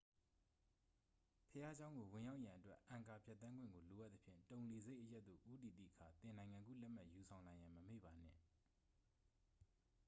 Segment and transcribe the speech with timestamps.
[1.51, 8.35] ဘုရားကျောင်းကို ဝင်ရောက်ရန်အတွက် အန်ကာ ဖြတ်သန်းခွင့်ကို လိုအပ်သဖြင့် တုန်လေဆပ်အရပ်သို့ ဦးတည်သည့်အခါ သင့်နိုင်ငံကူးလက်မှတ် ယူဆောင်လာရန် မမေ့ပါနှင့်